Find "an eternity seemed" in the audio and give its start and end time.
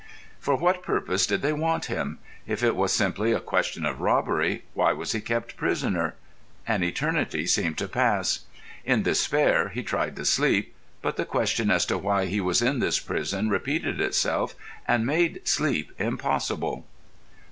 6.67-7.77